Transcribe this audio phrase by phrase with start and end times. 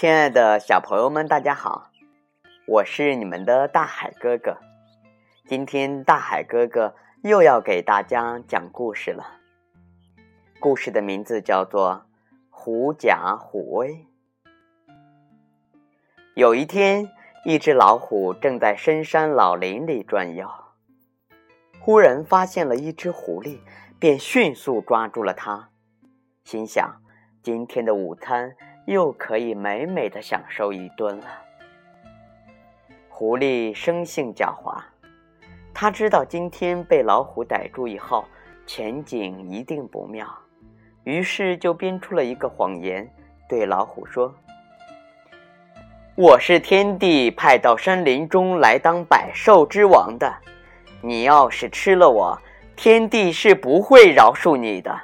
[0.00, 1.90] 亲爱的小朋友们，大家好，
[2.66, 4.56] 我是你们的大海哥哥。
[5.46, 9.26] 今天大海哥哥又要给大家讲故事了。
[10.58, 12.06] 故事的名字叫做
[12.48, 13.92] 《狐假虎威》。
[16.32, 17.10] 有一天，
[17.44, 20.48] 一只老虎正在深山老林里转悠，
[21.78, 23.58] 忽然发现了一只狐狸，
[23.98, 25.68] 便迅速抓住了它，
[26.42, 27.02] 心想：
[27.42, 28.56] 今天的午餐。
[28.90, 31.26] 又可以美美的享受一顿了。
[33.08, 34.82] 狐狸生性狡猾，
[35.72, 38.24] 他知道今天被老虎逮住以后，
[38.66, 40.26] 前景一定不妙，
[41.04, 43.08] 于是就编出了一个谎言，
[43.48, 44.34] 对老虎说
[46.16, 50.34] ：“我是天帝派到山林中来当百兽之王的，
[51.00, 52.36] 你要是吃了我，
[52.74, 55.00] 天帝是不会饶恕你的。”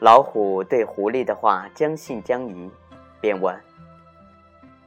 [0.00, 2.70] 老虎对狐狸的话将信将疑，
[3.20, 3.58] 便问：“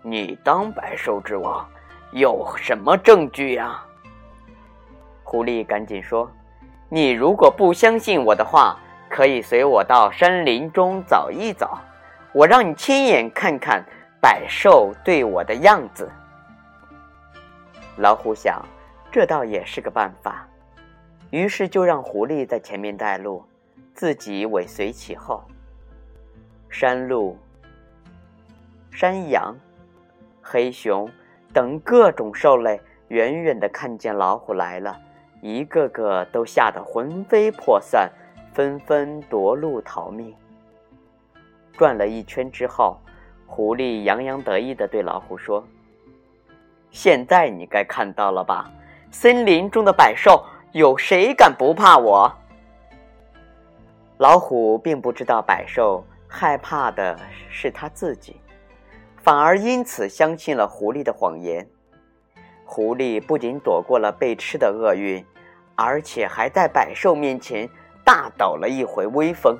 [0.01, 1.69] 你当百兽之王，
[2.13, 3.83] 有什么证据呀？”
[5.23, 6.31] 狐狸赶紧说
[6.87, 11.77] ：“你如果不相信我的话，可以随我到山林中走一走，
[12.31, 13.83] 我让你亲眼看看
[14.21, 16.09] 百兽对我的样子。”
[17.97, 18.63] 老虎想，
[19.11, 20.47] 这倒也是个办法，
[21.31, 23.45] 于是就让狐狸在前面带路。
[23.93, 25.43] 自己尾随其后。
[26.69, 27.37] 山鹿、
[28.91, 29.55] 山羊、
[30.41, 31.09] 黑熊
[31.53, 34.97] 等各种兽类远远的看见老虎来了，
[35.41, 38.09] 一个个都吓得魂飞魄散，
[38.53, 40.33] 纷纷夺路逃命。
[41.73, 42.97] 转了一圈之后，
[43.45, 45.61] 狐狸洋洋得意的对老虎说
[46.89, 48.71] ：“现在你该看到了吧？
[49.11, 52.33] 森林中的百兽，有谁敢不怕我？”
[54.21, 57.19] 老虎并不知道百兽害怕的
[57.49, 58.39] 是他自己，
[59.17, 61.67] 反而因此相信了狐狸的谎言。
[62.63, 65.25] 狐狸不仅躲过了被吃的厄运，
[65.75, 67.67] 而且还在百兽面前
[68.05, 69.57] 大抖了一回威风。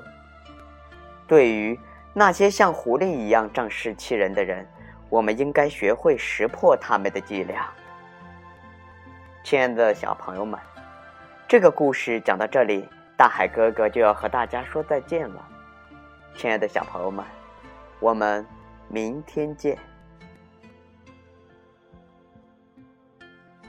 [1.26, 1.76] 对于
[2.14, 4.64] 那些像狐狸一样仗势欺人的人，
[5.08, 7.68] 我们应该学会识破他们的伎俩。
[9.42, 10.56] 亲爱的小朋友们，
[11.48, 12.88] 这个故事讲到这里。
[13.22, 15.48] 大海哥哥就要和大家说再见了，
[16.34, 17.24] 亲爱的小朋友们，
[18.00, 18.44] 我们
[18.88, 19.78] 明天见。